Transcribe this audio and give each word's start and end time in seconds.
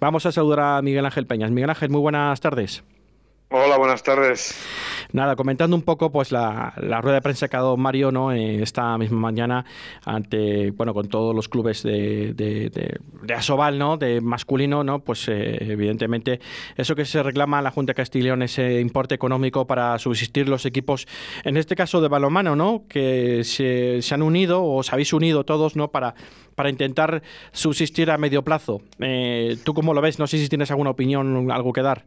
Vamos 0.00 0.26
a 0.26 0.32
saludar 0.32 0.60
a 0.60 0.82
Miguel 0.82 1.04
Ángel 1.04 1.26
Peñas. 1.26 1.50
Miguel 1.50 1.70
Ángel, 1.70 1.90
muy 1.90 2.00
buenas 2.00 2.40
tardes. 2.40 2.84
Hola, 3.50 3.76
buenas 3.78 4.02
tardes. 4.02 4.54
Nada, 5.12 5.36
comentando 5.36 5.74
un 5.74 5.82
poco 5.82 6.12
pues 6.12 6.32
la, 6.32 6.74
rueda 6.76 7.14
de 7.14 7.22
prensa 7.22 7.48
que 7.48 7.56
ha 7.56 7.60
dado 7.60 7.78
Mario 7.78 8.12
¿no? 8.12 8.30
Eh, 8.30 8.62
esta 8.62 8.98
misma 8.98 9.18
mañana 9.18 9.64
ante 10.04 10.70
bueno 10.72 10.92
con 10.92 11.08
todos 11.08 11.34
los 11.34 11.48
clubes 11.48 11.82
de, 11.82 12.34
de, 12.34 12.68
de, 12.70 13.34
Asobal, 13.34 13.78
¿no? 13.78 13.96
de 13.96 14.20
masculino, 14.20 14.84
¿no? 14.84 14.98
pues 15.00 15.28
eh, 15.28 15.56
evidentemente 15.60 16.40
eso 16.76 16.94
que 16.94 17.06
se 17.06 17.22
reclama 17.22 17.60
a 17.60 17.62
la 17.62 17.70
Junta 17.70 17.92
de 17.92 17.94
Castileón, 17.94 18.42
ese 18.42 18.80
importe 18.80 19.14
económico 19.14 19.66
para 19.66 19.98
subsistir 19.98 20.48
los 20.48 20.66
equipos, 20.66 21.06
en 21.44 21.56
este 21.56 21.74
caso 21.74 22.02
de 22.02 22.08
balonmano, 22.08 22.54
¿no? 22.54 22.84
que 22.88 23.44
se, 23.44 24.00
han 24.12 24.22
unido 24.22 24.62
o 24.62 24.78
os 24.78 24.92
habéis 24.92 25.12
unido 25.14 25.44
todos 25.44 25.74
¿no? 25.74 25.90
para, 25.90 26.14
para 26.54 26.68
intentar 26.68 27.22
subsistir 27.52 28.10
a 28.10 28.18
medio 28.18 28.42
plazo. 28.44 28.82
Eh, 28.98 29.56
¿Tú 29.64 29.72
cómo 29.72 29.94
lo 29.94 30.02
ves? 30.02 30.18
No 30.18 30.26
sé 30.26 30.38
si 30.38 30.48
tienes 30.48 30.70
alguna 30.70 30.90
opinión, 30.90 31.50
algo 31.50 31.72
que 31.72 31.82
dar. 31.82 32.04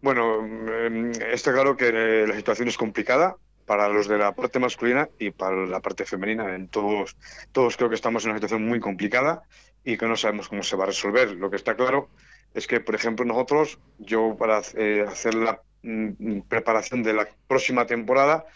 Bueno, 0.00 0.46
em, 0.86 1.10
está 1.32 1.52
claro 1.52 1.76
que 1.76 1.90
la 2.26 2.36
situación 2.36 2.68
es 2.68 2.76
complicada 2.76 3.36
para 3.66 3.88
los 3.88 4.06
de 4.08 4.16
la 4.16 4.32
parte 4.32 4.58
masculina 4.58 5.08
y 5.18 5.30
para 5.30 5.66
la 5.66 5.80
parte 5.80 6.04
femenina. 6.04 6.54
En 6.54 6.68
todos, 6.68 7.16
todos 7.52 7.76
creo 7.76 7.88
que 7.88 7.96
estamos 7.96 8.24
en 8.24 8.30
una 8.30 8.38
situación 8.38 8.66
muy 8.66 8.80
complicada 8.80 9.42
y 9.84 9.96
que 9.96 10.06
no 10.06 10.16
sabemos 10.16 10.48
cómo 10.48 10.62
se 10.62 10.76
va 10.76 10.84
a 10.84 10.88
resolver. 10.88 11.32
Lo 11.32 11.50
que 11.50 11.56
está 11.56 11.74
claro 11.74 12.08
es 12.54 12.66
que, 12.66 12.80
por 12.80 12.94
ejemplo, 12.94 13.24
nosotros, 13.24 13.78
yo 13.98 14.36
para 14.38 14.62
eh, 14.76 15.04
hacer 15.06 15.34
la 15.34 15.60
mm, 15.82 16.40
preparación 16.48 17.02
de 17.02 17.14
la 17.14 17.28
próxima 17.48 17.86
temporada, 17.86 18.46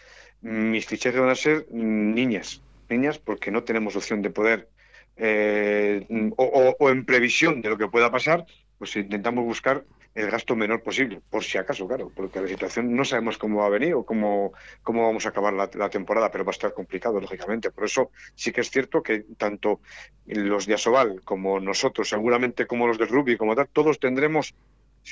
mis 0.41 0.85
fichajes 0.85 1.19
van 1.19 1.29
a 1.29 1.35
ser 1.35 1.67
niñas, 1.71 2.61
niñas 2.89 3.19
porque 3.19 3.51
no 3.51 3.63
tenemos 3.63 3.95
opción 3.95 4.21
de 4.21 4.29
poder, 4.29 4.69
eh, 5.17 6.07
o 6.37 6.89
en 6.89 7.05
previsión 7.05 7.61
de 7.61 7.69
lo 7.69 7.77
que 7.77 7.87
pueda 7.87 8.11
pasar, 8.11 8.45
pues 8.79 8.95
intentamos 8.95 9.45
buscar 9.45 9.83
el 10.15 10.29
gasto 10.29 10.55
menor 10.55 10.83
posible, 10.83 11.21
por 11.29 11.43
si 11.43 11.57
acaso, 11.57 11.87
claro, 11.87 12.11
porque 12.15 12.39
la 12.39 12.47
situación 12.47 12.95
no 12.95 13.03
sabemos 13.03 13.37
cómo 13.37 13.59
va 13.59 13.65
a 13.65 13.69
venir 13.69 13.95
o 13.95 14.05
cómo, 14.05 14.53
cómo 14.83 15.07
vamos 15.07 15.25
a 15.25 15.29
acabar 15.29 15.53
la, 15.53 15.89
temporada, 15.89 16.29
pero 16.31 16.45
va 16.45 16.51
a 16.51 16.57
estar 16.57 16.73
complicado, 16.73 17.19
lógicamente. 17.19 17.71
Por 17.71 17.85
eso 17.85 18.11
sí 18.35 18.51
que 18.51 18.61
es 18.61 18.69
cierto 18.69 19.01
que 19.01 19.25
tanto 19.37 19.81
los 20.25 20.67
de 20.67 20.75
Asobal 20.75 21.21
como 21.23 21.59
nosotros, 21.59 22.09
seguramente 22.09 22.67
como 22.67 22.87
los 22.87 22.99
de 22.99 23.05
Rugby, 23.05 23.37
como 23.37 23.55
tal, 23.55 23.67
todos 23.69 23.99
tendremos 23.99 24.53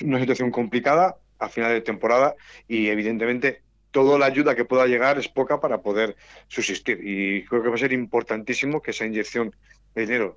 una 0.02 0.20
situación 0.20 0.52
complicada 0.52 1.18
a 1.40 1.50
final 1.50 1.72
de 1.72 1.82
temporada 1.82 2.36
y 2.68 2.88
evidentemente 2.90 3.64
toda 3.90 4.20
la 4.20 4.28
ayuda 4.28 4.56
que 4.56 4.66
pueda 4.66 4.86
llegar 4.86 5.18
es 5.18 5.28
poca 5.28 5.60
para 5.60 5.82
poder 5.82 6.16
subsistir. 6.48 7.00
Y 7.04 7.44
creo 7.46 7.64
que 7.64 7.70
va 7.70 7.76
a 7.76 7.80
ser 7.80 7.92
importantísimo 7.92 8.82
que 8.82 8.92
esa 8.92 9.06
inyección 9.06 9.54
de 9.96 10.02
dinero 10.06 10.36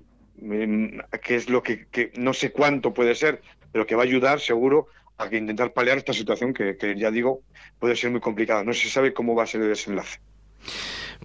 que 1.21 1.35
es 1.35 1.49
lo 1.49 1.63
que, 1.63 2.11
no 2.15 2.33
sé 2.33 2.51
cuánto 2.51 2.93
puede 2.93 3.15
ser, 3.15 3.41
pero 3.75 3.85
que 3.85 3.95
va 3.95 4.03
a 4.03 4.05
ayudar 4.05 4.39
seguro 4.39 4.87
a 5.17 5.27
que 5.27 5.35
intentar 5.35 5.73
paliar 5.73 5.97
esta 5.97 6.13
situación 6.13 6.53
que, 6.53 6.77
que 6.77 6.97
ya 6.97 7.11
digo 7.11 7.41
puede 7.77 7.97
ser 7.97 8.09
muy 8.09 8.21
complicada. 8.21 8.63
No 8.63 8.73
se 8.73 8.87
sabe 8.87 9.13
cómo 9.13 9.35
va 9.35 9.43
a 9.43 9.47
ser 9.47 9.63
el 9.63 9.67
desenlace. 9.67 10.21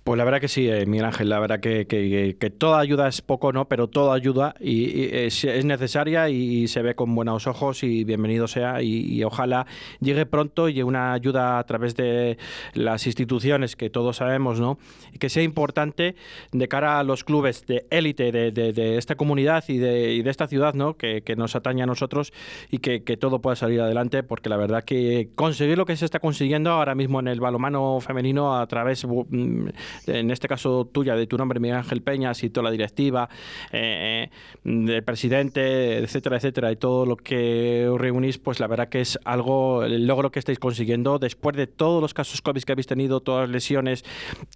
Pues 0.04 0.18
la 0.18 0.24
verdad 0.24 0.40
que 0.40 0.48
sí, 0.48 0.68
eh, 0.68 0.86
Miguel 0.86 1.06
Ángel, 1.06 1.28
la 1.28 1.38
verdad 1.38 1.60
que, 1.60 1.86
que, 1.86 2.50
toda 2.50 2.80
ayuda 2.80 3.08
es 3.08 3.20
poco, 3.22 3.52
¿no? 3.52 3.68
Pero 3.68 3.88
toda 3.88 4.14
ayuda 4.14 4.54
y, 4.60 5.14
es, 5.14 5.44
necesaria 5.64 6.28
y, 6.28 6.68
se 6.68 6.82
ve 6.82 6.94
con 6.94 7.14
buenos 7.14 7.46
ojos 7.46 7.82
y 7.82 8.04
bienvenido 8.04 8.48
sea 8.48 8.82
y, 8.82 9.22
ojalá 9.24 9.66
llegue 10.00 10.26
pronto 10.26 10.68
y 10.68 10.82
una 10.82 11.12
ayuda 11.12 11.58
a 11.58 11.64
través 11.64 11.96
de 11.96 12.38
las 12.74 13.06
instituciones 13.06 13.76
que 13.76 13.90
todos 13.90 14.16
sabemos, 14.16 14.60
¿no? 14.60 14.78
Y 15.12 15.18
que 15.18 15.28
sea 15.28 15.42
importante 15.42 16.16
de 16.52 16.68
cara 16.68 16.98
a 16.98 17.04
los 17.04 17.24
clubes 17.24 17.66
de 17.66 17.86
élite 17.90 18.32
de, 18.32 18.50
de, 18.52 18.98
esta 18.98 19.16
comunidad 19.16 19.64
y 19.68 19.78
de, 19.78 20.22
de 20.22 20.30
esta 20.30 20.46
ciudad, 20.46 20.74
¿no? 20.74 20.96
Que, 20.96 21.22
que, 21.22 21.36
nos 21.36 21.56
atañe 21.56 21.82
a 21.82 21.86
nosotros 21.86 22.32
y 22.70 22.78
que, 22.78 23.00
todo 23.16 23.40
pueda 23.40 23.56
salir 23.56 23.80
adelante 23.80 24.22
porque 24.22 24.48
la 24.48 24.56
verdad 24.56 24.84
que 24.84 25.30
conseguir 25.34 25.76
lo 25.76 25.84
que 25.84 25.96
se 25.96 26.04
está 26.04 26.20
consiguiendo 26.20 26.70
ahora 26.70 26.94
mismo 26.94 27.20
en 27.20 27.28
el 27.28 27.40
balomano 27.40 28.00
femenino 28.00 28.56
a 28.58 28.66
través 28.66 29.04
mm, 29.04 29.68
en 30.06 30.30
este 30.30 30.48
caso 30.48 30.86
tuya, 30.86 31.14
de 31.14 31.26
tu 31.26 31.36
nombre, 31.36 31.60
Miguel 31.60 31.78
Ángel 31.78 32.02
Peñas, 32.02 32.42
y 32.42 32.50
toda 32.50 32.64
la 32.64 32.70
directiva, 32.70 33.28
eh, 33.72 34.30
del 34.64 35.02
presidente, 35.04 35.98
etcétera, 35.98 36.36
etcétera, 36.36 36.72
y 36.72 36.76
todo 36.76 37.06
lo 37.06 37.16
que 37.16 37.88
os 37.88 38.00
reunís, 38.00 38.38
pues 38.38 38.60
la 38.60 38.66
verdad 38.66 38.88
que 38.88 39.00
es 39.00 39.18
algo, 39.24 39.84
el 39.84 40.06
logro 40.06 40.30
que 40.30 40.38
estáis 40.38 40.58
consiguiendo 40.58 41.18
después 41.18 41.56
de 41.56 41.66
todos 41.66 42.00
los 42.00 42.14
casos 42.14 42.42
COVID 42.42 42.62
que 42.62 42.72
habéis 42.72 42.86
tenido, 42.86 43.20
todas 43.20 43.48
las 43.48 43.50
lesiones, 43.50 44.04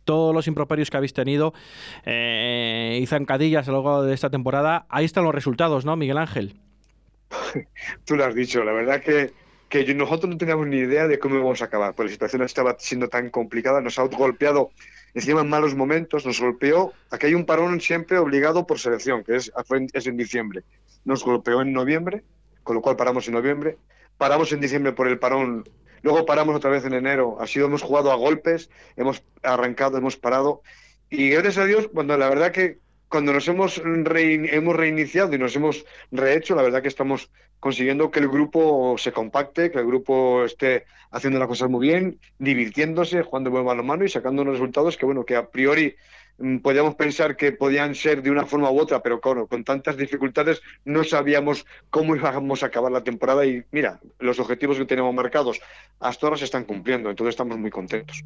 todos 0.04 0.34
los 0.34 0.46
improperios 0.46 0.90
que 0.90 0.96
habéis 0.96 1.14
tenido 1.14 1.54
eh, 2.04 2.98
y 3.00 3.06
zancadillas 3.06 3.68
a 3.68 3.72
lo 3.72 3.78
largo 3.78 4.02
de 4.02 4.14
esta 4.14 4.30
temporada. 4.30 4.86
Ahí 4.88 5.04
están 5.04 5.24
los 5.24 5.34
resultados, 5.34 5.84
¿no, 5.84 5.96
Miguel 5.96 6.18
Ángel? 6.18 6.54
Tú 8.04 8.16
lo 8.16 8.24
has 8.24 8.34
dicho, 8.34 8.64
la 8.64 8.72
verdad 8.72 9.02
que 9.02 9.32
que 9.82 9.92
nosotros 9.92 10.30
no 10.30 10.38
teníamos 10.38 10.68
ni 10.68 10.76
idea 10.76 11.08
de 11.08 11.18
cómo 11.18 11.34
íbamos 11.34 11.60
a 11.60 11.64
acabar, 11.64 11.94
porque 11.94 12.10
la 12.10 12.12
situación 12.12 12.42
estaba 12.42 12.76
siendo 12.78 13.08
tan 13.08 13.30
complicada, 13.30 13.80
nos 13.80 13.98
ha 13.98 14.04
golpeado 14.04 14.70
encima 15.14 15.40
en 15.40 15.48
malos 15.48 15.74
momentos, 15.74 16.24
nos 16.24 16.40
golpeó, 16.40 16.92
aquí 17.10 17.26
hay 17.26 17.34
un 17.34 17.44
parón 17.44 17.80
siempre 17.80 18.18
obligado 18.18 18.68
por 18.68 18.78
selección, 18.78 19.24
que 19.24 19.34
es, 19.34 19.52
es 19.92 20.06
en 20.06 20.16
diciembre. 20.16 20.62
Nos 21.04 21.24
golpeó 21.24 21.60
en 21.60 21.72
noviembre, 21.72 22.22
con 22.62 22.76
lo 22.76 22.82
cual 22.82 22.94
paramos 22.94 23.26
en 23.26 23.34
noviembre, 23.34 23.76
paramos 24.16 24.52
en 24.52 24.60
diciembre 24.60 24.92
por 24.92 25.08
el 25.08 25.18
parón, 25.18 25.64
luego 26.02 26.24
paramos 26.24 26.54
otra 26.54 26.70
vez 26.70 26.84
en 26.84 26.94
enero, 26.94 27.38
así 27.40 27.58
hemos 27.58 27.82
jugado 27.82 28.12
a 28.12 28.14
golpes, 28.14 28.70
hemos 28.94 29.24
arrancado, 29.42 29.98
hemos 29.98 30.16
parado, 30.16 30.62
y 31.10 31.30
gracias 31.30 31.58
a 31.58 31.64
Dios, 31.64 31.88
cuando 31.92 32.16
la 32.16 32.28
verdad 32.28 32.52
que 32.52 32.78
cuando 33.08 33.32
nos 33.32 33.46
hemos, 33.48 33.80
hemos 33.84 34.76
reiniciado 34.76 35.34
y 35.34 35.38
nos 35.38 35.54
hemos 35.56 35.84
rehecho, 36.10 36.54
la 36.54 36.62
verdad 36.62 36.82
que 36.82 36.88
estamos 36.88 37.30
consiguiendo 37.60 38.10
que 38.10 38.20
el 38.20 38.28
grupo 38.28 38.96
se 38.98 39.12
compacte, 39.12 39.70
que 39.70 39.78
el 39.78 39.86
grupo 39.86 40.44
esté 40.44 40.84
haciendo 41.10 41.38
las 41.38 41.48
cosas 41.48 41.70
muy 41.70 41.86
bien, 41.86 42.18
divirtiéndose, 42.38 43.22
jugando 43.22 43.50
buen 43.50 43.64
balonmano 43.64 44.04
y 44.04 44.08
sacando 44.08 44.42
unos 44.42 44.54
resultados 44.54 44.96
que, 44.96 45.06
bueno, 45.06 45.24
que 45.24 45.36
a 45.36 45.48
priori 45.48 45.96
podíamos 46.62 46.96
pensar 46.96 47.36
que 47.36 47.52
podían 47.52 47.94
ser 47.94 48.22
de 48.22 48.30
una 48.30 48.44
forma 48.44 48.70
u 48.70 48.80
otra, 48.80 49.00
pero 49.00 49.20
con, 49.20 49.46
con 49.46 49.64
tantas 49.64 49.96
dificultades 49.96 50.62
no 50.84 51.04
sabíamos 51.04 51.64
cómo 51.90 52.16
íbamos 52.16 52.62
a 52.62 52.66
acabar 52.66 52.90
la 52.90 53.04
temporada 53.04 53.46
y 53.46 53.62
mira, 53.70 54.00
los 54.18 54.40
objetivos 54.40 54.76
que 54.76 54.84
tenemos 54.84 55.14
marcados 55.14 55.60
hasta 56.00 56.26
ahora 56.26 56.36
se 56.36 56.44
están 56.44 56.64
cumpliendo, 56.64 57.08
entonces 57.10 57.34
estamos 57.34 57.56
muy 57.58 57.70
contentos. 57.70 58.24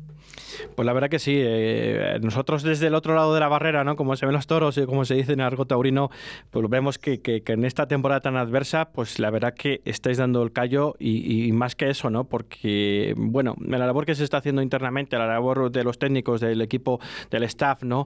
Pues 0.74 0.86
la 0.86 0.92
verdad 0.92 1.10
que 1.10 1.19
sí, 1.19 1.36
eh, 1.38 2.19
nosotros 2.22 2.62
desde 2.62 2.86
el 2.86 2.94
otro 2.94 3.14
lado 3.14 3.34
de 3.34 3.41
la 3.41 3.48
barrera, 3.48 3.84
¿no? 3.84 3.96
como 3.96 4.16
se 4.16 4.25
ven 4.25 4.34
los 4.34 4.46
toros 4.46 4.78
y 4.78 4.86
como 4.86 5.04
se 5.04 5.14
dice 5.14 5.34
en 5.34 5.40
argot 5.40 5.69
taurino, 5.69 6.10
pues 6.50 6.69
vemos 6.69 6.98
que, 6.98 7.20
que, 7.20 7.42
en 7.46 7.64
esta 7.64 7.86
temporada 7.86 8.20
tan 8.20 8.36
adversa, 8.36 8.90
pues 8.90 9.19
la 9.19 9.30
verdad 9.30 9.54
que 9.54 9.82
estáis 9.84 10.16
dando 10.16 10.42
el 10.42 10.52
callo 10.52 10.94
y, 10.98 11.46
y 11.46 11.52
más 11.52 11.76
que 11.76 11.90
eso, 11.90 12.08
¿no? 12.10 12.25
porque 12.25 13.14
bueno, 13.16 13.54
la 13.60 13.78
labor 13.78 14.06
que 14.06 14.14
se 14.14 14.25
está 14.25 14.38
haciendo 14.38 14.62
internamente, 14.62 15.19
la 15.19 15.26
labor 15.26 15.70
de 15.70 15.84
los 15.84 15.98
técnicos, 15.98 16.40
del 16.40 16.62
equipo, 16.62 17.00
del 17.30 17.42
staff, 17.44 17.82
¿no? 17.82 17.97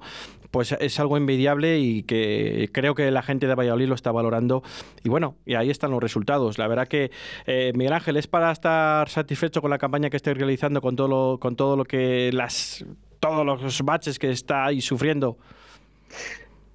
Pues 0.50 0.72
es 0.72 1.00
algo 1.00 1.16
envidiable 1.16 1.78
y 1.78 2.02
que 2.02 2.68
creo 2.72 2.94
que 2.94 3.10
la 3.10 3.22
gente 3.22 3.46
de 3.46 3.54
Valladolid 3.54 3.88
lo 3.88 3.94
está 3.94 4.12
valorando. 4.12 4.62
Y 5.02 5.08
bueno, 5.08 5.36
y 5.46 5.54
ahí 5.54 5.70
están 5.70 5.90
los 5.90 6.02
resultados. 6.02 6.58
La 6.58 6.68
verdad 6.68 6.88
que, 6.88 7.10
eh, 7.46 7.72
Miguel 7.74 7.94
Ángel, 7.94 8.18
es 8.18 8.26
para 8.26 8.52
estar 8.52 9.08
satisfecho 9.08 9.62
con 9.62 9.70
la 9.70 9.78
campaña 9.78 10.10
que 10.10 10.16
estáis 10.18 10.36
realizando, 10.36 10.82
con 10.82 10.94
todo 10.94 11.08
lo, 11.08 11.38
con 11.38 11.56
todo 11.56 11.76
lo 11.76 11.84
que 11.84 12.30
las 12.32 12.84
todos 13.18 13.46
los 13.46 13.82
baches 13.82 14.18
que 14.18 14.30
estáis 14.30 14.84
sufriendo. 14.84 15.38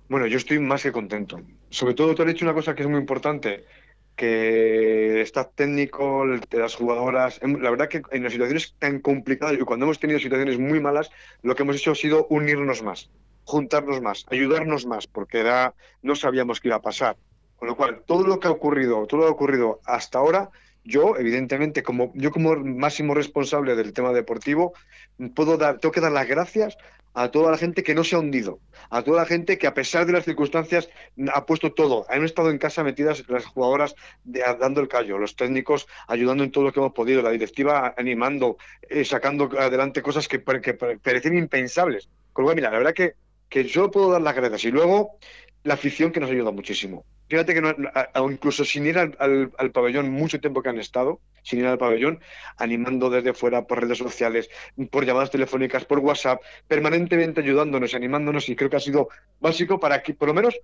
Bueno, 0.10 0.28
yo 0.28 0.38
estoy 0.38 0.60
más 0.60 0.84
que 0.84 0.92
contento. 0.92 1.42
Sobre 1.70 1.94
todo, 1.94 2.16
te 2.16 2.22
has 2.22 2.28
dicho 2.30 2.46
una 2.46 2.54
cosa 2.54 2.74
que 2.74 2.84
es 2.84 2.90
muy 2.90 3.00
importante 3.00 3.66
que 4.18 5.22
staff 5.22 5.50
técnico, 5.56 6.26
las 6.26 6.76
jugadoras, 6.76 7.40
la 7.42 7.70
verdad 7.70 7.88
que 7.88 8.02
en 8.12 8.24
las 8.24 8.34
situaciones 8.34 8.76
tan 8.80 9.00
complicadas 9.00 9.54
y 9.54 9.60
cuando 9.60 9.86
hemos 9.86 10.00
tenido 10.00 10.20
situaciones 10.20 10.58
muy 10.58 10.80
malas, 10.82 11.12
lo 11.44 11.56
que 11.56 11.64
hemos 11.64 11.78
hecho 11.78 11.92
ha 11.92 11.96
sido 11.96 12.26
unirnos 12.30 12.82
más, 12.82 13.10
juntarnos 13.46 14.02
más, 14.02 14.26
ayudarnos 14.30 14.88
más, 14.88 15.06
porque 15.06 15.40
era, 15.40 15.76
no 16.02 16.16
sabíamos 16.16 16.60
qué 16.60 16.70
iba 16.70 16.78
a 16.78 16.82
pasar. 16.82 17.16
Con 17.58 17.68
lo 17.68 17.78
cual, 17.78 18.04
todo 18.06 18.26
lo 18.28 18.40
que 18.40 18.48
ha 18.48 18.52
ocurrido, 18.52 19.06
todo 19.06 19.20
lo 19.20 19.26
que 19.26 19.30
ha 19.30 19.34
ocurrido 19.34 19.80
hasta 19.86 20.18
ahora, 20.18 20.50
yo, 20.84 21.16
evidentemente, 21.18 21.84
como 21.84 22.12
yo 22.16 22.32
como 22.32 22.56
máximo 22.56 23.14
responsable 23.14 23.76
del 23.76 23.94
tema 23.94 24.14
deportivo, 24.14 24.74
puedo 25.36 25.58
dar, 25.58 25.78
tengo 25.78 25.92
que 25.92 26.02
dar 26.02 26.12
las 26.12 26.28
gracias 26.28 26.78
a 27.18 27.32
toda 27.32 27.50
la 27.50 27.58
gente 27.58 27.82
que 27.82 27.96
no 27.96 28.04
se 28.04 28.16
ha 28.16 28.20
hundido, 28.20 28.60
a 28.92 29.02
toda 29.02 29.22
la 29.22 29.26
gente 29.26 29.58
que 29.58 29.66
a 29.66 29.74
pesar 29.74 30.06
de 30.06 30.14
las 30.14 30.24
circunstancias 30.24 30.88
ha 31.34 31.48
puesto 31.48 31.74
todo. 31.74 32.06
Han 32.10 32.24
estado 32.24 32.52
en 32.52 32.60
casa 32.60 32.84
metidas 32.84 33.24
las 33.28 33.44
jugadoras 33.44 33.96
dando 34.24 34.82
el 34.82 34.88
callo, 34.88 35.18
los 35.18 35.36
técnicos 35.36 35.88
ayudando 36.08 36.44
en 36.44 36.52
todo 36.52 36.66
lo 36.66 36.72
que 36.72 36.80
hemos 36.80 36.94
podido, 36.94 37.24
la 37.24 37.32
directiva 37.32 37.96
animando, 37.98 38.58
eh, 38.88 39.04
sacando 39.04 39.50
adelante 39.60 40.04
cosas 40.04 40.28
que, 40.28 40.38
parecían 40.38 41.36
impensables. 41.36 42.08
Con 42.34 42.44
lo 42.44 42.50
cual, 42.50 42.56
mira, 42.56 42.70
la 42.70 42.78
verdad 42.78 42.94
que, 42.94 43.16
que 43.50 43.64
yo 43.64 43.90
puedo 43.90 44.12
dar 44.12 44.22
las 44.22 44.36
gracias. 44.36 44.66
Y 44.66 44.72
luego 44.72 45.18
la 45.64 45.74
afición 45.74 46.12
que 46.12 46.20
nos 46.20 46.30
ayuda 46.30 46.52
muchísimo. 46.52 47.04
Fíjate 47.28 47.54
que 47.54 47.62
no, 47.62 47.76
incluso 48.32 48.64
sin 48.64 48.86
ir 48.86 48.98
al, 48.98 49.72
pabellón, 49.74 50.10
mucho 50.10 50.40
tiempo 50.40 50.62
que 50.62 50.70
han 50.70 50.80
estado, 50.80 51.20
sin 51.44 51.60
ir 51.60 51.66
al 51.66 51.78
pabellón, 51.78 52.22
animando 52.58 53.10
desde 53.10 53.34
fuera 53.34 53.68
por 53.68 53.82
redes 53.82 53.98
sociales, 53.98 54.50
por 54.90 55.06
llamadas 55.06 55.32
telefónicas, 55.32 55.84
por 55.84 56.00
WhatsApp, 56.00 56.42
permanentemente 56.68 57.42
ayudándonos, 57.42 57.94
animándonos, 57.94 58.48
y 58.48 58.56
creo 58.56 58.70
que 58.70 58.78
ha 58.78 58.82
sido 58.82 59.10
básico 59.42 59.80
para 59.80 60.02
que, 60.04 60.14
por 60.14 60.30
lo 60.30 60.34
menos, 60.34 60.58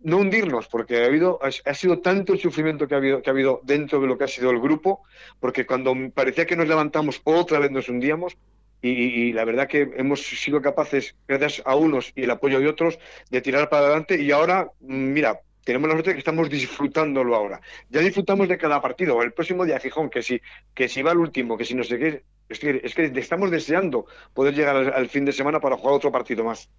no 0.00 0.18
hundirnos, 0.18 0.68
porque 0.68 1.02
ha 1.02 1.06
habido, 1.06 1.38
ha 1.42 1.74
sido 1.74 2.00
tanto 2.00 2.32
el 2.32 2.40
sufrimiento 2.40 2.88
que 2.88 2.94
ha 2.94 2.98
habido, 2.98 3.22
que 3.22 3.28
ha 3.28 3.32
habido 3.32 3.60
dentro 3.64 4.00
de 4.00 4.06
lo 4.06 4.16
que 4.16 4.24
ha 4.24 4.28
sido 4.28 4.50
el 4.50 4.60
grupo, 4.60 5.02
porque 5.38 5.66
cuando 5.66 5.94
parecía 6.14 6.46
que 6.46 6.56
nos 6.56 6.68
levantamos, 6.68 7.20
otra 7.24 7.58
vez 7.58 7.70
nos 7.70 7.88
hundíamos, 7.88 8.36
y, 8.82 9.32
la 9.32 9.44
verdad 9.44 9.66
que 9.66 9.90
hemos 9.96 10.22
sido 10.22 10.62
capaces, 10.62 11.16
gracias 11.26 11.62
a 11.66 11.74
unos 11.74 12.12
y 12.14 12.22
el 12.22 12.30
apoyo 12.30 12.60
de 12.60 12.68
otros, 12.68 12.98
de 13.30 13.40
tirar 13.40 13.68
para 13.68 13.86
adelante, 13.86 14.20
y 14.20 14.30
ahora, 14.30 14.70
mm, 14.80 15.12
mira, 15.12 15.40
tenemos 15.66 15.88
la 15.88 15.94
suerte 15.94 16.10
de 16.10 16.14
que 16.14 16.20
estamos 16.20 16.48
disfrutándolo 16.48 17.34
ahora. 17.34 17.60
Ya 17.90 18.00
disfrutamos 18.00 18.48
de 18.48 18.56
cada 18.56 18.80
partido. 18.80 19.20
El 19.20 19.32
próximo 19.32 19.64
día 19.64 19.80
Gijón, 19.80 20.08
que 20.08 20.22
si, 20.22 20.40
que 20.72 20.88
si 20.88 21.02
va 21.02 21.10
al 21.10 21.18
último, 21.18 21.58
que 21.58 21.64
si 21.64 21.74
no 21.74 21.82
sé 21.82 21.98
qué, 21.98 22.22
es 22.48 22.60
que, 22.60 22.80
es 22.84 22.94
que 22.94 23.06
estamos 23.16 23.50
deseando 23.50 24.06
poder 24.32 24.54
llegar 24.54 24.76
al 24.76 25.08
fin 25.08 25.24
de 25.24 25.32
semana 25.32 25.58
para 25.58 25.76
jugar 25.76 25.96
otro 25.96 26.12
partido 26.12 26.44
más. 26.44 26.70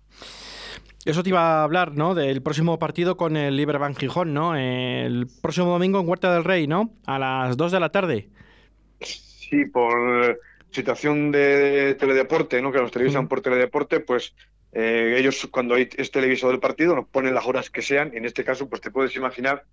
Eso 1.03 1.21
te 1.21 1.29
iba 1.29 1.59
a 1.59 1.63
hablar, 1.63 1.95
¿no? 1.95 2.15
Del 2.15 2.41
próximo 2.41 2.79
partido 2.79 3.17
con 3.17 3.35
el 3.35 3.57
Liberbank 3.57 3.99
Gijón, 3.99 4.33
¿no? 4.33 4.55
El 4.55 5.27
próximo 5.41 5.67
domingo 5.67 5.99
en 5.99 6.07
Huerta 6.07 6.33
del 6.33 6.45
Rey, 6.45 6.65
¿no? 6.65 6.91
A 7.05 7.19
las 7.19 7.57
2 7.57 7.73
de 7.73 7.79
la 7.81 7.89
tarde. 7.89 8.29
Sí, 9.01 9.65
por 9.65 10.39
situación 10.71 11.33
de 11.33 11.95
teledeporte, 11.95 12.61
¿no? 12.61 12.71
Que 12.71 12.79
nos 12.79 12.91
televisan 12.91 13.27
por 13.27 13.41
teledeporte, 13.41 13.99
pues 13.99 14.33
eh, 14.73 15.15
ellos 15.17 15.47
cuando 15.51 15.75
es 15.75 16.11
televisado 16.11 16.51
el 16.51 16.59
partido 16.59 16.95
nos 16.95 17.07
ponen 17.07 17.33
las 17.33 17.45
horas 17.45 17.69
que 17.69 17.81
sean. 17.81 18.11
En 18.15 18.25
este 18.25 18.43
caso, 18.43 18.69
pues 18.69 18.81
te 18.81 18.91
puedes 18.91 19.15
imaginar 19.15 19.65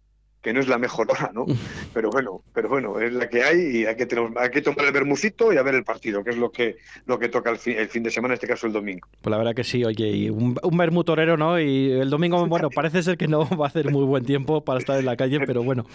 que 0.44 0.52
no 0.52 0.60
es 0.60 0.68
la 0.68 0.76
mejor 0.76 1.10
hora, 1.10 1.30
¿no? 1.32 1.46
Pero 1.94 2.10
bueno, 2.10 2.42
pero 2.52 2.68
bueno, 2.68 3.00
es 3.00 3.14
la 3.14 3.30
que 3.30 3.42
hay 3.42 3.78
y 3.78 3.86
hay 3.86 3.96
que, 3.96 4.04
tener, 4.04 4.28
hay 4.36 4.50
que 4.50 4.60
tomar 4.60 4.84
el 4.84 4.92
bermucito 4.92 5.54
y 5.54 5.56
a 5.56 5.62
ver 5.62 5.74
el 5.74 5.84
partido, 5.84 6.22
que 6.22 6.30
es 6.30 6.36
lo 6.36 6.52
que, 6.52 6.76
lo 7.06 7.18
que 7.18 7.30
toca 7.30 7.48
el 7.48 7.56
fin, 7.56 7.78
el 7.78 7.88
fin 7.88 8.02
de 8.02 8.10
semana, 8.10 8.34
en 8.34 8.36
este 8.36 8.46
caso 8.46 8.66
el 8.66 8.74
domingo. 8.74 9.08
Pues 9.22 9.30
la 9.30 9.38
verdad 9.38 9.54
que 9.54 9.64
sí, 9.64 9.82
oye, 9.86 10.06
y 10.06 10.28
un, 10.28 10.54
un 10.62 11.04
torero, 11.04 11.38
¿no? 11.38 11.58
Y 11.58 11.92
el 11.92 12.10
domingo, 12.10 12.46
bueno, 12.46 12.68
parece 12.68 13.02
ser 13.02 13.16
que 13.16 13.26
no 13.26 13.48
va 13.58 13.64
a 13.64 13.68
hacer 13.68 13.90
muy 13.90 14.04
buen 14.04 14.26
tiempo 14.26 14.62
para 14.62 14.80
estar 14.80 14.98
en 14.98 15.06
la 15.06 15.16
calle, 15.16 15.40
pero 15.46 15.62
bueno, 15.62 15.86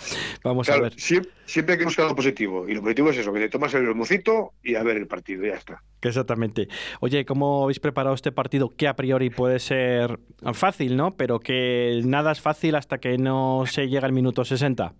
vamos 0.43 0.67
a 0.69 0.81
ver. 0.81 0.93
Siempre, 0.99 1.31
siempre, 1.45 1.73
hay 1.73 1.79
que 1.79 1.85
buscar 1.85 2.07
lo 2.07 2.15
positivo, 2.15 2.67
y 2.67 2.73
lo 2.73 2.81
positivo 2.81 3.11
es 3.11 3.17
eso, 3.17 3.31
que 3.31 3.41
te 3.41 3.49
tomas 3.49 3.71
el 3.75 3.85
bermucito 3.85 4.53
y 4.63 4.73
a 4.73 4.81
ver 4.81 4.97
el 4.97 5.05
partido, 5.05 5.45
ya 5.45 5.53
está. 5.53 5.83
Exactamente. 6.01 6.69
Oye, 7.01 7.23
¿cómo 7.25 7.65
habéis 7.65 7.79
preparado 7.79 8.15
este 8.15 8.31
partido? 8.31 8.73
Que 8.75 8.87
a 8.87 8.95
priori 8.95 9.29
puede 9.29 9.59
ser 9.59 10.19
fácil, 10.53 10.95
¿no? 10.95 11.15
Pero 11.15 11.39
que 11.39 12.01
nada 12.05 12.31
es 12.31 12.41
fácil 12.41 12.75
hasta 12.75 12.97
que 12.97 13.17
no 13.17 13.65
se 13.67 13.89
llega 13.89 14.07
al 14.07 14.13
minuto 14.13 14.38
60. 14.47 14.93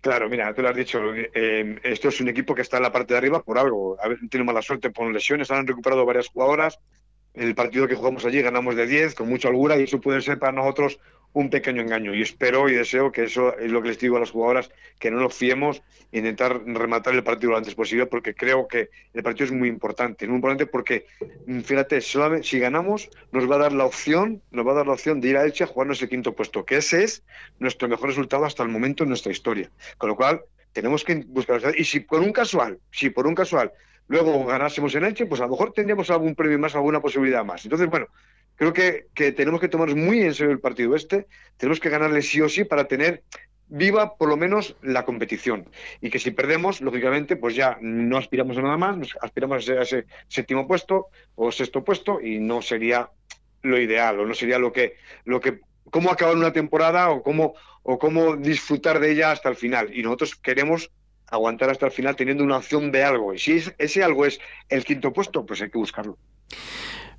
Claro, 0.00 0.28
mira, 0.28 0.54
tú 0.54 0.62
lo 0.62 0.68
has 0.68 0.76
dicho, 0.76 1.00
eh, 1.14 1.80
esto 1.82 2.08
es 2.08 2.20
un 2.20 2.28
equipo 2.28 2.54
que 2.54 2.62
está 2.62 2.76
en 2.76 2.84
la 2.84 2.92
parte 2.92 3.14
de 3.14 3.18
arriba 3.18 3.42
por 3.42 3.58
algo. 3.58 3.96
A 4.00 4.08
veces 4.08 4.28
tiene 4.30 4.44
mala 4.44 4.62
suerte 4.62 4.90
por 4.90 5.10
lesiones, 5.10 5.50
han 5.50 5.66
recuperado 5.66 6.06
varias 6.06 6.28
jugadoras. 6.28 6.78
El 7.36 7.54
partido 7.54 7.86
que 7.86 7.94
jugamos 7.94 8.24
allí 8.24 8.40
ganamos 8.40 8.76
de 8.76 8.86
10 8.86 9.14
con 9.14 9.28
mucha 9.28 9.48
holgura 9.48 9.78
y 9.78 9.84
eso 9.84 10.00
puede 10.00 10.22
ser 10.22 10.38
para 10.38 10.52
nosotros 10.52 10.98
un 11.34 11.50
pequeño 11.50 11.82
engaño. 11.82 12.14
Y 12.14 12.22
espero 12.22 12.66
y 12.70 12.72
deseo 12.72 13.12
que 13.12 13.24
eso 13.24 13.58
es 13.58 13.70
lo 13.70 13.82
que 13.82 13.88
les 13.88 13.98
digo 13.98 14.16
a 14.16 14.20
las 14.20 14.30
jugadoras, 14.30 14.70
que 14.98 15.10
no 15.10 15.20
nos 15.20 15.34
fiemos 15.34 15.82
e 16.10 16.18
intentar 16.18 16.62
rematar 16.64 17.14
el 17.14 17.22
partido 17.22 17.52
lo 17.52 17.58
antes 17.58 17.74
posible, 17.74 18.06
porque 18.06 18.34
creo 18.34 18.66
que 18.66 18.88
el 19.12 19.22
partido 19.22 19.44
es 19.44 19.52
muy 19.52 19.68
importante. 19.68 20.24
Es 20.24 20.30
muy 20.30 20.36
importante 20.36 20.64
porque, 20.64 21.04
mm, 21.46 21.60
fíjate, 21.60 22.00
si 22.00 22.58
ganamos, 22.58 23.10
nos 23.32 23.50
va 23.50 23.56
a 23.56 23.58
dar 23.58 23.72
la 23.74 23.84
opción, 23.84 24.40
nos 24.50 24.66
va 24.66 24.72
a 24.72 24.76
dar 24.76 24.86
la 24.86 24.94
opción 24.94 25.20
de 25.20 25.28
ir 25.28 25.36
a 25.36 25.44
Elche 25.44 25.64
a 25.64 25.66
jugarnos 25.66 26.00
el 26.00 26.08
quinto 26.08 26.34
puesto, 26.34 26.64
que 26.64 26.78
ese 26.78 27.04
es 27.04 27.22
nuestro 27.58 27.86
mejor 27.86 28.08
resultado 28.08 28.46
hasta 28.46 28.62
el 28.62 28.70
momento 28.70 29.02
en 29.02 29.10
nuestra 29.10 29.30
historia. 29.30 29.70
Con 29.98 30.08
lo 30.08 30.16
cual, 30.16 30.40
tenemos 30.72 31.04
que 31.04 31.16
buscar. 31.26 31.60
Y 31.76 31.84
si 31.84 32.00
por 32.00 32.20
un 32.20 32.32
casual, 32.32 32.78
si 32.90 33.10
por 33.10 33.26
un 33.26 33.34
casual 33.34 33.72
luego 34.08 34.44
ganásemos 34.46 34.94
en 34.94 35.04
Elche, 35.04 35.26
pues 35.26 35.40
a 35.40 35.44
lo 35.44 35.50
mejor 35.50 35.72
tendríamos 35.72 36.10
algún 36.10 36.34
premio 36.34 36.58
más, 36.58 36.74
alguna 36.74 37.00
posibilidad 37.00 37.44
más. 37.44 37.64
Entonces, 37.64 37.88
bueno, 37.88 38.06
creo 38.56 38.72
que, 38.72 39.06
tenemos 39.32 39.60
que 39.60 39.68
tomar 39.68 39.94
muy 39.94 40.20
en 40.20 40.34
serio 40.34 40.52
el 40.52 40.60
partido 40.60 40.94
este, 40.94 41.26
tenemos 41.56 41.80
que 41.80 41.90
ganarle 41.90 42.22
sí 42.22 42.40
o 42.40 42.48
sí 42.48 42.64
para 42.64 42.88
tener 42.88 43.22
viva 43.68 44.16
por 44.16 44.28
lo 44.28 44.36
menos 44.36 44.76
la 44.82 45.04
competición. 45.04 45.68
Y 46.00 46.10
que 46.10 46.18
si 46.18 46.30
perdemos, 46.30 46.80
lógicamente, 46.80 47.36
pues 47.36 47.54
ya 47.54 47.78
no 47.80 48.16
aspiramos 48.16 48.56
a 48.56 48.62
nada 48.62 48.76
más, 48.76 48.96
nos 48.96 49.18
aspiramos 49.20 49.68
a 49.68 49.82
ese, 49.82 50.06
séptimo 50.28 50.66
puesto 50.66 51.08
o 51.34 51.50
sexto 51.50 51.82
puesto 51.84 52.20
y 52.20 52.38
no 52.38 52.62
sería 52.62 53.10
lo 53.62 53.80
ideal 53.80 54.20
o 54.20 54.26
no 54.26 54.34
sería 54.34 54.58
lo 54.58 54.72
que 54.72 54.94
lo 55.24 55.40
que 55.40 55.60
cómo 55.90 56.10
acabar 56.10 56.36
una 56.36 56.52
temporada 56.52 57.10
o 57.10 57.22
cómo 57.22 57.54
o 57.82 57.98
cómo 57.98 58.36
disfrutar 58.36 59.00
de 59.00 59.12
ella 59.12 59.32
hasta 59.32 59.48
el 59.48 59.56
final. 59.56 59.90
Y 59.92 60.02
nosotros 60.02 60.36
queremos 60.36 60.90
aguantar 61.28 61.70
hasta 61.70 61.86
el 61.86 61.92
final 61.92 62.16
teniendo 62.16 62.44
una 62.44 62.58
opción 62.58 62.92
de 62.92 63.04
algo 63.04 63.34
y 63.34 63.38
si 63.38 63.62
ese 63.78 64.04
algo 64.04 64.26
es 64.26 64.38
el 64.68 64.84
quinto 64.84 65.12
puesto, 65.12 65.44
pues 65.44 65.60
hay 65.62 65.70
que 65.70 65.78
buscarlo. 65.78 66.18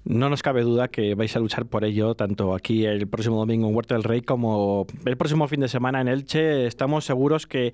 No 0.07 0.29
nos 0.29 0.41
cabe 0.41 0.61
duda 0.61 0.87
que 0.87 1.15
vais 1.15 1.35
a 1.35 1.39
luchar 1.39 1.65
por 1.65 1.83
ello, 1.83 2.15
tanto 2.15 2.55
aquí 2.55 2.85
el 2.85 3.07
próximo 3.07 3.37
domingo 3.37 3.67
en 3.67 3.75
Huerta 3.75 3.95
del 3.95 4.05
Rey 4.05 4.21
como 4.21 4.87
el 5.05 5.17
próximo 5.17 5.49
fin 5.49 5.59
de 5.59 5.67
semana 5.67 5.99
en 5.99 6.07
Elche. 6.07 6.65
Estamos 6.65 7.03
seguros 7.03 7.45
que 7.45 7.73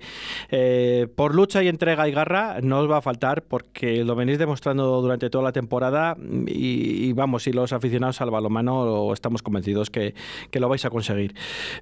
eh, 0.50 1.06
por 1.14 1.32
lucha 1.32 1.62
y 1.62 1.68
entrega 1.68 2.08
y 2.08 2.12
garra 2.12 2.56
no 2.60 2.80
os 2.80 2.90
va 2.90 2.96
a 2.96 3.02
faltar 3.02 3.42
porque 3.42 4.04
lo 4.04 4.16
venís 4.16 4.38
demostrando 4.38 5.00
durante 5.00 5.30
toda 5.30 5.44
la 5.44 5.52
temporada 5.52 6.16
y, 6.46 7.12
vamos, 7.12 7.44
si 7.44 7.52
los 7.52 7.72
aficionados 7.72 8.20
al 8.20 8.32
balomano 8.32 9.12
estamos 9.12 9.42
convencidos 9.42 9.90
que, 9.90 10.14
que, 10.50 10.58
lo 10.58 10.68
vais 10.68 10.84
a 10.84 10.90
conseguir. 10.90 11.34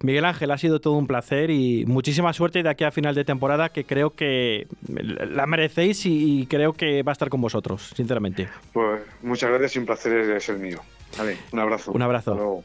Miguel 0.03 0.27
Ángel, 0.27 0.51
ha 0.51 0.59
sido 0.59 0.81
todo 0.81 0.95
un 0.95 1.07
placer 1.07 1.51
y 1.51 1.87
muchísima 1.87 2.33
suerte 2.35 2.63
de 2.63 2.69
aquí 2.69 2.85
a 2.85 2.91
final 2.91 3.15
de 3.15 3.25
temporada 3.25 3.71
que 3.71 3.85
creo 3.85 4.11
que 4.11 4.67
la 4.87 5.47
merecéis 5.47 6.05
y, 6.05 6.47
creo 6.47 6.75
que 6.75 7.03
va 7.03 7.13
a 7.13 7.15
estar 7.15 7.31
con 7.31 7.41
vosotros, 7.41 7.93
sinceramente. 7.97 8.49
Pues 8.73 9.01
muchas 9.23 9.49
gracias 9.49 9.77
y 9.77 9.79
un 9.79 9.87
placer 9.87 10.42
es 10.43 10.49
el 10.49 10.59
mío. 10.59 10.81
Vale, 11.17 11.39
un 11.53 11.59
abrazo. 11.59 11.93
Un 11.93 12.03
abrazo. 12.03 12.65